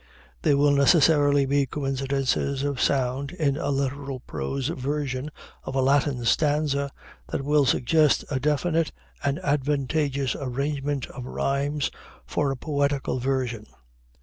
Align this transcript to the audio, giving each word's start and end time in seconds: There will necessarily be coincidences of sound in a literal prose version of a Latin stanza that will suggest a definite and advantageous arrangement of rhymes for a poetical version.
There 0.41 0.57
will 0.57 0.71
necessarily 0.71 1.45
be 1.45 1.67
coincidences 1.67 2.63
of 2.63 2.81
sound 2.81 3.33
in 3.33 3.55
a 3.55 3.69
literal 3.69 4.19
prose 4.19 4.69
version 4.69 5.29
of 5.63 5.75
a 5.75 5.79
Latin 5.83 6.25
stanza 6.25 6.89
that 7.27 7.43
will 7.45 7.67
suggest 7.67 8.25
a 8.31 8.39
definite 8.39 8.91
and 9.23 9.37
advantageous 9.43 10.35
arrangement 10.35 11.05
of 11.11 11.27
rhymes 11.27 11.91
for 12.25 12.49
a 12.49 12.57
poetical 12.57 13.19
version. 13.19 13.67